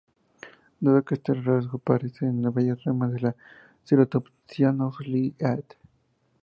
[0.79, 3.35] Dado que este rasgo aparece en varias ramas de
[3.85, 5.63] ceratopsianos, Lee "et al.